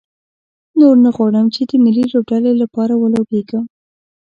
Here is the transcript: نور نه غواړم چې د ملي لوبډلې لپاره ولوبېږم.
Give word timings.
نور 0.79 0.95
نه 1.05 1.09
غواړم 1.15 1.45
چې 1.55 1.61
د 1.69 1.71
ملي 1.83 2.03
لوبډلې 2.13 2.53
لپاره 2.61 2.93
ولوبېږم. 2.97 3.65